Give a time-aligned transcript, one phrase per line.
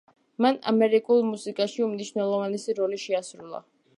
[0.45, 3.65] მან ამერიკულ მუსიკაში უმნიშვნელოვანესი როლი შეასრულა.